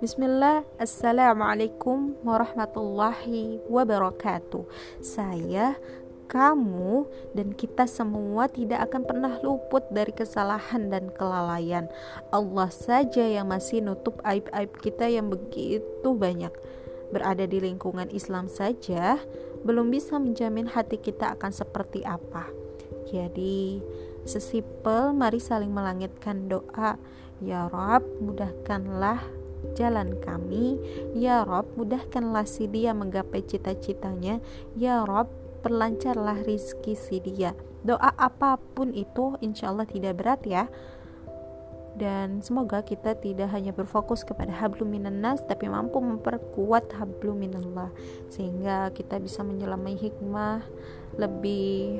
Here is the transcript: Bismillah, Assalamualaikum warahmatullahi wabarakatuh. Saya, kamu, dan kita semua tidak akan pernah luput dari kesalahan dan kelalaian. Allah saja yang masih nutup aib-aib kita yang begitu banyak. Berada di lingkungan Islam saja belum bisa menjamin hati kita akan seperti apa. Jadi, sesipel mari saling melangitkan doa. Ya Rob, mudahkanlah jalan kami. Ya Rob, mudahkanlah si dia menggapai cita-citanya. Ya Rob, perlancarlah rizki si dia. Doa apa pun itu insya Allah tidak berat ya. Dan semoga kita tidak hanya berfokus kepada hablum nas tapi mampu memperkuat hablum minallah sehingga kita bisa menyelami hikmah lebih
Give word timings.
Bismillah, 0.00 0.64
Assalamualaikum 0.80 2.16
warahmatullahi 2.24 3.60
wabarakatuh. 3.68 4.64
Saya, 5.04 5.76
kamu, 6.24 7.04
dan 7.36 7.52
kita 7.52 7.84
semua 7.84 8.48
tidak 8.48 8.88
akan 8.88 9.04
pernah 9.04 9.36
luput 9.44 9.84
dari 9.92 10.16
kesalahan 10.16 10.88
dan 10.88 11.12
kelalaian. 11.12 11.84
Allah 12.32 12.72
saja 12.72 13.20
yang 13.20 13.52
masih 13.52 13.84
nutup 13.84 14.16
aib-aib 14.24 14.72
kita 14.80 15.04
yang 15.04 15.28
begitu 15.28 16.08
banyak. 16.16 16.56
Berada 17.12 17.44
di 17.44 17.60
lingkungan 17.60 18.08
Islam 18.08 18.48
saja 18.48 19.20
belum 19.68 19.92
bisa 19.92 20.16
menjamin 20.16 20.64
hati 20.64 20.96
kita 20.96 21.36
akan 21.36 21.52
seperti 21.52 22.08
apa. 22.08 22.48
Jadi, 23.12 23.84
sesipel 24.24 25.12
mari 25.12 25.44
saling 25.44 25.68
melangitkan 25.68 26.48
doa. 26.48 26.96
Ya 27.44 27.68
Rob, 27.68 28.00
mudahkanlah 28.24 29.39
jalan 29.80 30.20
kami. 30.20 30.76
Ya 31.16 31.40
Rob, 31.48 31.72
mudahkanlah 31.80 32.44
si 32.44 32.68
dia 32.68 32.92
menggapai 32.92 33.40
cita-citanya. 33.40 34.44
Ya 34.76 35.08
Rob, 35.08 35.32
perlancarlah 35.64 36.44
rizki 36.44 36.92
si 36.92 37.24
dia. 37.24 37.56
Doa 37.80 38.12
apa 38.20 38.60
pun 38.76 38.92
itu 38.92 39.40
insya 39.40 39.72
Allah 39.72 39.88
tidak 39.88 40.20
berat 40.20 40.44
ya. 40.44 40.68
Dan 41.96 42.38
semoga 42.44 42.86
kita 42.86 43.18
tidak 43.18 43.50
hanya 43.50 43.74
berfokus 43.74 44.22
kepada 44.22 44.54
hablum 44.54 44.94
nas 45.00 45.42
tapi 45.42 45.66
mampu 45.66 45.98
memperkuat 45.98 46.94
hablum 46.94 47.42
minallah 47.42 47.90
sehingga 48.30 48.94
kita 48.94 49.18
bisa 49.18 49.42
menyelami 49.42 49.98
hikmah 49.98 50.62
lebih 51.18 51.98